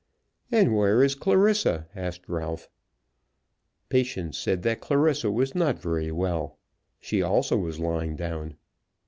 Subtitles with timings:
[0.51, 2.67] "And where is Clarissa?" asked Ralph.
[3.89, 6.57] Patience said that Clarissa was not very well.
[6.99, 8.55] She also was lying down.